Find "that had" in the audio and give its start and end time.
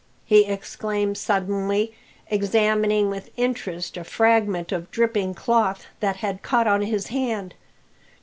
5.99-6.41